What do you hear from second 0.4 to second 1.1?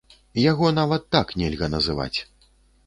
Яго нават